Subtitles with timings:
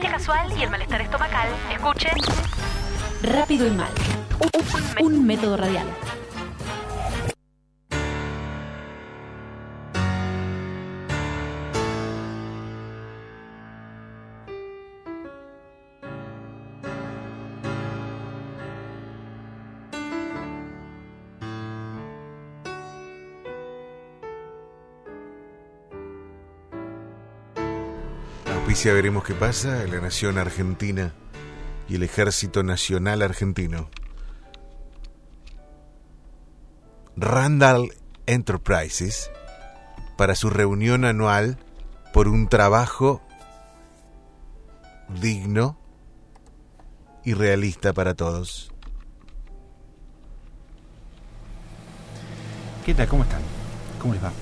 [0.00, 2.08] casual y el malestar estomacal, escuche
[3.22, 3.90] Rápido y mal.
[5.00, 5.86] Un método radial.
[28.76, 31.14] Auspicia veremos qué pasa la nación argentina
[31.88, 33.88] y el ejército nacional argentino.
[37.16, 37.94] Randall
[38.26, 39.30] Enterprises
[40.18, 41.56] para su reunión anual
[42.12, 43.22] por un trabajo
[45.22, 45.78] digno
[47.24, 48.70] y realista para todos.
[52.84, 53.08] ¿Qué tal?
[53.08, 53.40] ¿Cómo están?
[54.02, 54.32] ¿Cómo les va?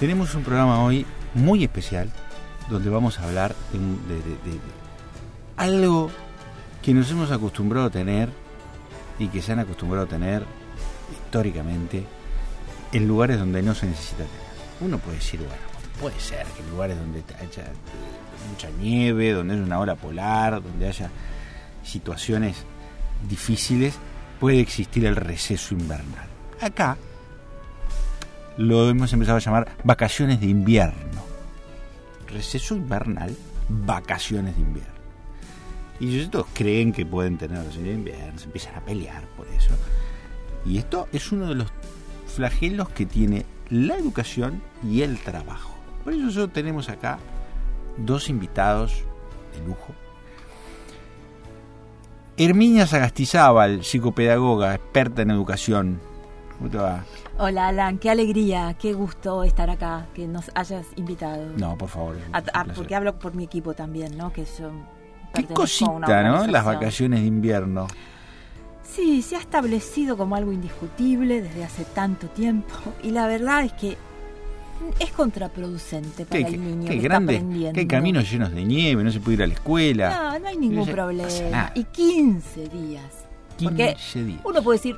[0.00, 2.12] Tenemos un programa hoy muy especial
[2.68, 4.58] donde vamos a hablar de,
[5.56, 6.10] algo
[6.82, 8.28] que nos hemos acostumbrado a tener
[9.18, 10.44] y que se han acostumbrado a tener
[11.12, 12.04] históricamente
[12.92, 14.48] en lugares donde no se necesita tener.
[14.80, 15.54] Uno puede decir, bueno,
[16.00, 20.62] puede ser que en lugares donde haya eh, mucha nieve, donde haya una ola polar,
[20.62, 21.10] donde haya
[21.82, 22.64] situaciones
[23.28, 23.94] difíciles,
[24.38, 26.28] puede existir el receso invernal.
[26.60, 26.96] Acá
[28.56, 31.07] lo hemos empezado a llamar vacaciones de invierno.
[32.28, 33.36] Receso invernal,
[33.68, 34.92] vacaciones de invierno.
[36.00, 39.70] Y ellos creen que pueden tener vacaciones de invierno, se empiezan a pelear por eso.
[40.64, 41.68] Y esto es uno de los
[42.26, 45.74] flagelos que tiene la educación y el trabajo.
[46.04, 47.18] Por eso nosotros tenemos acá
[47.96, 49.02] dos invitados
[49.54, 49.94] de lujo.
[52.36, 56.00] Herminia Sagastizábal, psicopedagoga, experta en educación.
[56.58, 57.04] ¿Cómo te va?
[57.38, 61.52] Hola Alan, qué alegría, qué gusto estar acá, que nos hayas invitado.
[61.56, 62.16] No, por favor.
[62.32, 64.32] A- a- porque hablo por mi equipo también, ¿no?
[64.32, 64.70] Que yo
[65.34, 66.46] Qué cosita, ¿no?
[66.46, 67.86] Las vacaciones de invierno.
[68.82, 72.74] Sí, se ha establecido como algo indiscutible desde hace tanto tiempo
[73.04, 73.96] y la verdad es que
[74.98, 77.78] es contraproducente para Qué, el niño qué que grande, está aprendiendo.
[77.80, 80.10] hay caminos llenos de nieve, no se puede ir a la escuela.
[80.32, 81.72] No, no hay ningún No problema.
[81.74, 83.04] Y 15 días.
[83.62, 84.40] Porque 15 días.
[84.44, 84.96] uno puede decir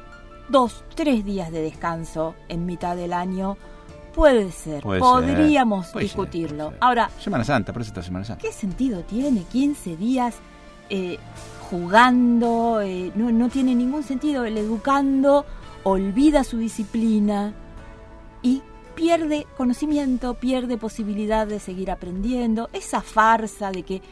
[0.50, 3.56] dos, tres días de descanso en mitad del año.
[4.14, 6.64] Puede ser, Puede ser, podríamos ser, discutirlo.
[6.64, 6.78] puede ser.
[6.84, 8.42] Ahora, Semana Santa, parece esta Semana Santa.
[8.42, 10.36] ¿qué sentido tiene 15 días
[10.88, 11.18] eh,
[11.70, 12.80] jugando?
[12.82, 14.44] eh, no, no tiene ningún sentido.
[14.44, 15.46] El educando
[15.84, 17.54] olvida su disciplina
[18.42, 18.62] y
[18.96, 22.68] pierde conocimiento, pierde posibilidad de seguir aprendiendo.
[22.72, 24.02] Esa farsa de que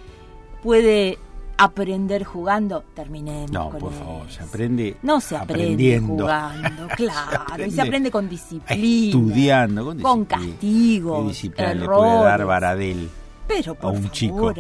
[0.63, 1.19] puede
[1.59, 4.01] aprender jugando, terminemos No, con por eso.
[4.05, 6.25] favor, se aprende No se aprende aprendiendo.
[6.25, 7.31] jugando, claro.
[7.33, 8.83] y aprende se aprende con disciplina.
[9.07, 10.53] Estudiando, con, Con disciplina.
[10.53, 12.45] castigos, ¿Qué disciplina le puede dar.
[12.47, 13.09] Baradel?
[13.49, 14.53] Pero por un favor, chico.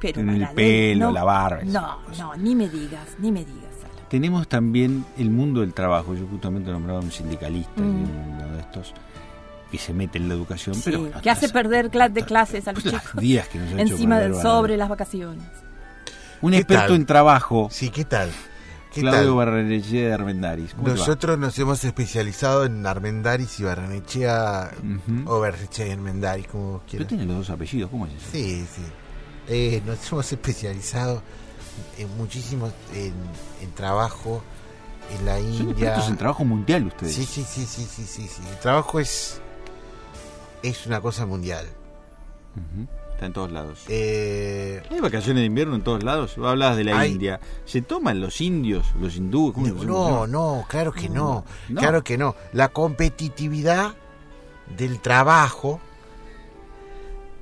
[0.00, 3.64] Pero En el pelo, no, la barba, No, no, ni me digas, ni me digas.
[4.08, 6.14] Tenemos también el mundo del trabajo.
[6.14, 8.36] Yo justamente nombraba a un sindicalista, Mm.
[8.36, 8.94] uno de estos,
[9.70, 10.74] que se mete en la educación.
[10.76, 13.20] Sí, pero bueno, que hace perder de clases a los pues, las chicos.
[13.20, 15.44] días que nos ha hecho Encima perder del sobre las vacaciones.
[16.42, 16.96] Un ¿Qué experto tal?
[16.96, 18.30] en trabajo, Sí, ¿qué tal?
[18.92, 19.36] ¿Qué Claudio?
[19.36, 20.76] Barrenechea de Armendaris.
[20.78, 25.30] Nosotros nos hemos especializado en Armendaris y Barrenechea Ujú.
[25.30, 27.08] o Barrenechea y Armendaris, como vos Pero quieras.
[27.08, 28.22] tiene los dos apellidos, ¿cómo es eso?
[28.32, 28.82] Sí, sí.
[29.48, 31.22] Eh, nos hemos especializado
[31.98, 33.12] en muchísimo en,
[33.62, 34.42] en trabajo
[35.18, 35.70] en la Son India.
[35.72, 37.14] expertos en trabajo mundial ustedes.
[37.14, 38.42] Sí, sí, sí, sí, sí, sí, sí.
[38.50, 39.40] El trabajo es
[40.62, 41.66] es una cosa mundial.
[42.56, 42.88] Ujú.
[43.18, 43.80] Está en todos lados.
[43.88, 46.38] Eh, ¿Hay vacaciones de invierno en todos lados?
[46.38, 47.40] Hablabas de la Hay- India.
[47.64, 49.54] ¿Se toman los indios, los hindúes?
[49.54, 51.44] ¿Cómo no, no, no, claro que no.
[51.68, 51.80] No.
[51.80, 52.36] Claro que no.
[52.52, 53.96] La competitividad
[54.76, 55.80] del trabajo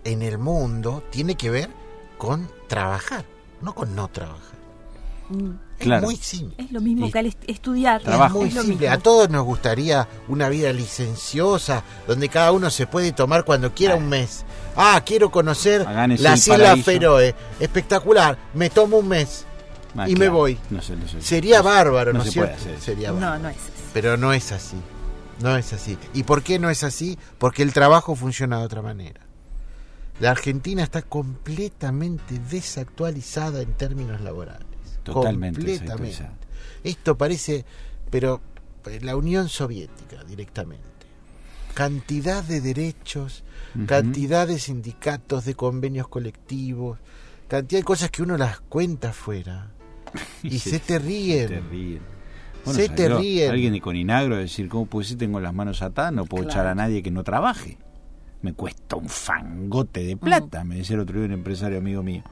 [0.05, 1.69] en el mundo tiene que ver
[2.17, 3.27] con trabajar,
[3.61, 4.56] no con no trabajar.
[5.29, 6.05] Mm, Claro.
[6.05, 6.65] Es muy simple.
[6.65, 8.01] Es lo mismo que al est- estudiar.
[8.03, 8.39] Trabajo.
[8.39, 8.89] Muy Es lo simple.
[8.89, 13.95] A todos nos gustaría una vida licenciosa, donde cada uno se puede tomar cuando quiera
[13.95, 14.45] un mes.
[14.75, 16.83] Ah, quiero conocer las Islas.
[16.83, 17.35] Feroe.
[17.61, 18.39] Espectacular.
[18.55, 19.45] Me tomo un mes.
[19.99, 20.59] Ah, y me voy.
[20.71, 21.21] No sé, no sé.
[21.23, 22.81] Sería No bárbaro, ¿no, no es se puede cierto?
[22.83, 23.73] Sería No, no es así.
[23.93, 24.77] Pero no es así.
[25.43, 25.99] No es así.
[26.15, 27.19] ¿Y por qué no es así?
[27.39, 29.21] Porque el trabajo funciona de otra manera.
[30.21, 34.67] La Argentina está completamente desactualizada en términos laborales.
[35.13, 36.29] Totalmente Completamente.
[36.85, 37.65] Esto parece,
[38.11, 38.41] pero
[38.87, 40.85] eh, la Unión Soviética directamente.
[41.75, 43.45] Cantidad de derechos,
[43.75, 43.87] Ujú.
[43.87, 46.99] cantidad de sindicatos, de convenios colectivos,
[47.49, 49.71] cantidad de cosas que uno las cuenta afuera.
[50.43, 51.49] Y se te ríen.
[51.49, 52.01] Se te ríen.
[52.65, 53.51] Se te salió ríen.
[53.51, 55.19] Alguien de Coninagro decir, ¿cómo puede ser?
[55.19, 56.61] Tengo las manos atadas, no puedo Claro.
[56.61, 57.79] echar a nadie que no trabaje.
[58.43, 62.23] Me cuesta un fangote de plata, me decía el otro día un empresario amigo mío.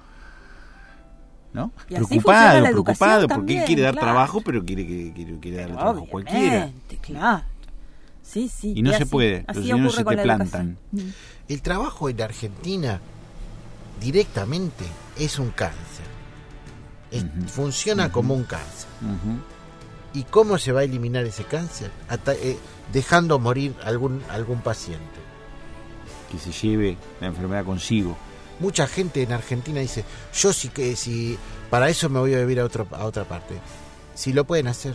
[1.55, 1.71] ¿No?
[1.89, 4.07] Y así funciona preocupado, preocupado, porque también, él quiere dar claro.
[4.07, 6.71] trabajo, pero quiere, que quiere, quiere dar trabajo a cualquiera.
[7.01, 7.45] Claro.
[8.23, 8.73] Sí, sí.
[8.77, 10.77] Y no se así- puede, así los niños se te la plantan.
[10.93, 11.07] educación.
[11.09, 11.53] Mm.
[11.53, 13.01] El trabajo en Argentina
[14.01, 14.85] directamente
[15.19, 16.05] es un cáncer.
[17.11, 17.25] Es-.
[17.47, 18.89] Funciona como un cáncer.
[20.13, 21.91] ¿Y cómo se va a eliminar ese cáncer?
[22.27, 22.57] Eh,
[22.93, 25.03] dejando morir algún, algún paciente.
[26.31, 28.17] Que se lleve la enfermedad consigo.
[28.61, 30.05] Mucha gente en Argentina dice,
[30.35, 31.39] yo sí que si
[31.71, 33.55] para eso me voy a vivir a, otro, a otra parte.
[34.15, 34.95] Si lo pueden hacer,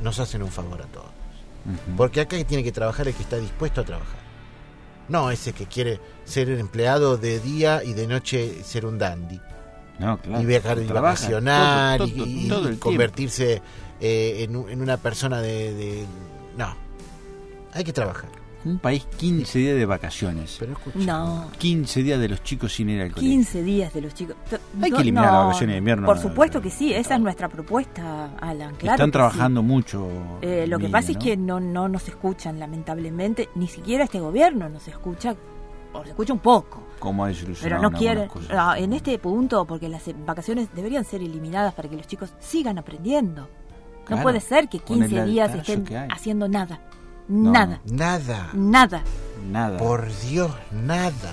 [0.00, 1.06] nos hacen un favor a todos.
[1.96, 4.18] Porque acá tiene que trabajar el que está dispuesto a trabajar.
[5.08, 9.40] No ese que quiere ser empleado de día y de noche ser un dandy.
[9.98, 10.42] No, claro.
[10.42, 13.60] y viajar y vacacionar todo- y- todo- y, convertirse
[14.00, 16.06] eh, en, un- en una persona de, de-
[16.56, 16.72] No,
[17.72, 18.28] hay que trabajar.
[18.64, 20.56] Un país 15 días de vacaciones.
[20.58, 21.50] Pero escucha, No.
[21.58, 23.30] 15 días de los chicos sin ir al colegio.
[23.30, 24.36] 15 días de los chicos.
[24.50, 26.06] Hay que no, eliminar las vacaciones de invierno.
[26.06, 28.74] Por supuesto que sí, esa es nuestra propuesta, Alan.
[28.74, 30.08] Claro Están trabajando mucho.
[30.42, 33.48] Eh, lo que pasa es que no, no nos escuchan, lamentablemente.
[33.54, 35.36] Ni siquiera este gobierno nos escucha,
[35.92, 36.82] o se escucha un poco.
[36.98, 37.30] Cómo ha
[37.62, 38.78] Pero no en quieren, no, cosas.
[38.78, 43.48] en este punto, porque las vacaciones deberían ser eliminadas para que los chicos sigan aprendiendo.
[44.04, 46.80] Claro, no puede ser que con el 15 días estén haciendo nada.
[47.28, 47.80] No, nada.
[47.84, 49.02] Nada, Nada.
[49.50, 49.78] Nada.
[49.78, 51.32] por Dios, nada.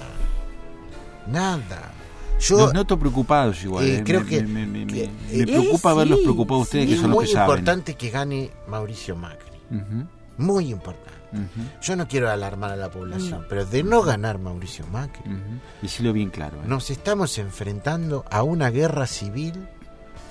[1.28, 1.92] Nada.
[2.40, 3.86] Yo Los noto preocupados igual.
[3.86, 4.04] eh, eh.
[4.06, 6.90] creo me, que- me, me- me- que- me Eh, preocupa sí, verlos preocupados ustedes sí.
[6.90, 7.50] que es son los muy que saben.
[7.50, 9.52] importante que gane Mauricio Macri.
[10.38, 11.12] Muy importante.
[11.82, 15.60] Yo no quiero alarmar a la población, pero de no ganar Mauricio Macri, ujú.
[15.82, 16.58] Decilo bien claro.
[16.58, 16.68] eh.
[16.68, 19.68] nos estamos enfrentando a una guerra civil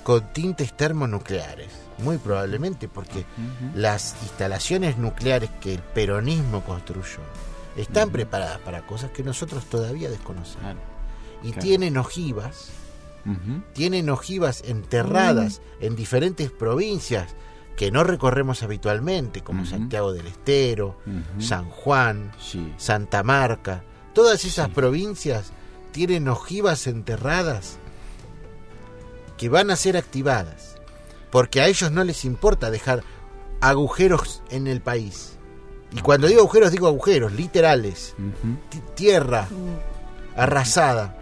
[0.05, 1.71] con tintes termonucleares.
[1.97, 3.25] Muy probablemente porque
[3.73, 7.19] las instalaciones nucleares que el peronismo construyó
[7.75, 10.61] están preparadas para cosas que nosotros todavía desconocemos.
[10.61, 10.79] Claro.
[11.41, 11.61] Y claro.
[11.63, 12.67] tienen ojivas,
[13.73, 17.33] tienen ojivas enterradas en diferentes provincias
[17.75, 19.65] que no recorremos habitualmente, como.
[19.65, 20.97] Santiago del Estero.
[21.39, 22.71] San Juan, Sí.
[22.77, 23.83] Santa Marca.
[24.13, 24.73] Todas esas Sí.
[24.75, 25.51] provincias
[25.91, 27.79] tienen ojivas enterradas
[29.37, 30.75] que van a ser activadas,
[31.31, 33.03] porque a ellos no les importa dejar
[33.61, 35.37] agujeros en el país.
[35.91, 38.15] Y cuando digo agujeros, digo agujeros literales,
[38.95, 39.47] tierra
[40.35, 41.15] arrasada.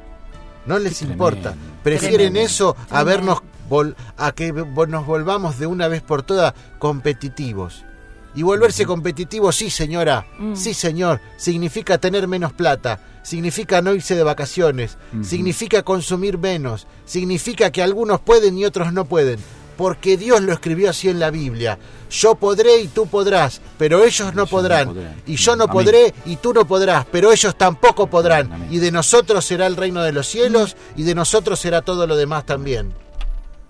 [0.65, 1.51] No les Qué importa.
[1.51, 1.74] tremendo.
[1.83, 2.39] Prefieren Tremendo.
[2.39, 3.39] eso a vernos
[3.69, 7.83] vol- a que nos volvamos de una vez por todas competitivos.
[8.35, 10.56] Y volverse competitivo, sí señora, Mm.
[10.56, 17.71] sí señor, significa tener menos plata, significa no irse de vacaciones, significa consumir menos, significa
[17.71, 19.39] que algunos pueden y otros no pueden,
[19.77, 21.77] porque Dios lo escribió así en la Biblia.
[22.09, 24.89] Yo podré y tú podrás, pero ellos no podrán.
[24.89, 25.21] podrán.
[25.25, 25.74] Y yo no Amén.
[25.74, 28.51] podré y tú no podrás, pero ellos tampoco podrán.
[28.51, 28.68] Amén.
[28.71, 32.15] Y de nosotros será el reino de los cielos y de nosotros será todo lo
[32.15, 32.94] demás también.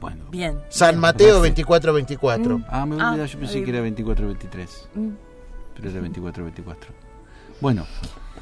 [0.03, 0.25] Bueno.
[0.29, 0.59] Bien.
[0.67, 0.99] San.
[0.99, 2.57] Mateo 24-24.
[2.57, 2.65] Mm.
[2.67, 4.67] Ah, me Ah, olvidé, yo pensé que era 24-23.
[4.95, 5.09] Mm.
[5.75, 6.75] Pero era 24-24.
[7.61, 7.87] Bueno,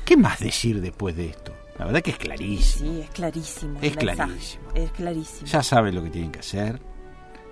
[0.04, 1.54] ¿qué más decir después de esto?
[1.78, 2.92] La verdad que es clarísimo.
[2.92, 3.78] Sí, es clarísimo.
[3.80, 4.64] Es clarísimo.
[4.74, 5.46] Es clarísimo.
[5.46, 6.82] Ya saben lo que tienen que hacer.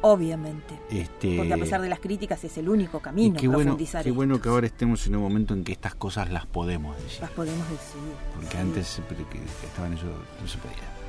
[0.02, 0.80] Obviamente.
[0.90, 4.04] Este, Porque a pesar de las críticas es el único y camino qué bueno, profundizar
[4.04, 4.44] qué bueno esto.
[4.44, 7.22] que ahora estemos en un momento en que estas cosas las podemos decir.
[7.22, 8.02] Las podemos decir.
[8.34, 8.58] Porque sí.
[8.58, 10.06] antes que estaban eso
[10.42, 11.09] no se podía.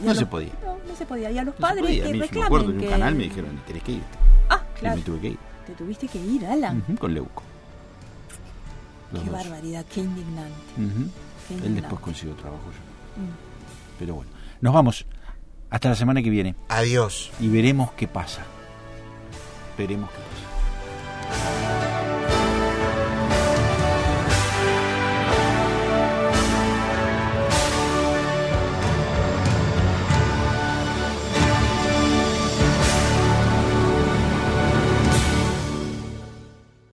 [0.00, 0.50] Y No los- se podía.
[0.64, 1.30] No, no se podía.
[1.30, 2.04] Y a los No padres podía.
[2.04, 3.92] A que mí, yo reclamen me acuerdo en un que- canal me dijeron, tenés que
[3.92, 4.18] irte.
[4.48, 4.96] Ah, Y claro.
[4.96, 5.38] me tuve que ir.
[5.66, 6.80] Te tuviste que ir, Alan.
[6.98, 7.42] Con Leuco.
[9.12, 9.38] Los Qué dos.
[9.38, 10.54] barbaridad, qué indignante.
[11.48, 13.22] Qué Él después consiguió trabajo yo.
[13.22, 13.28] Mm.
[13.98, 14.30] Pero bueno,
[14.60, 15.04] nos vamos.
[15.68, 17.30] Hasta la semana que viene Adiós.
[17.40, 18.42] y veremos qué pasa.
[19.78, 21.69] Veremos qué pasa.